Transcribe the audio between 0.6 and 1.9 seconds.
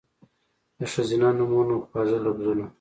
د ښځېنه نومونو،